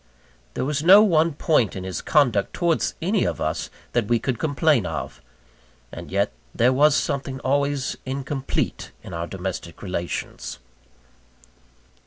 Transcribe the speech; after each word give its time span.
There 0.55 0.65
was 0.65 0.81
no 0.81 1.03
one 1.03 1.33
point 1.33 1.75
in 1.75 1.83
his 1.83 2.01
conduct 2.01 2.55
towards 2.55 2.95
any 3.03 3.23
of 3.23 3.39
us 3.39 3.69
that 3.91 4.07
we 4.07 4.17
could 4.17 4.39
complain 4.39 4.83
of; 4.83 5.21
and 5.91 6.09
yet 6.11 6.31
there 6.55 6.73
was 6.73 6.95
something 6.95 7.39
always 7.41 7.95
incomplete 8.03 8.93
in 9.03 9.13
our 9.13 9.27
domestic 9.27 9.83
relations. 9.83 10.57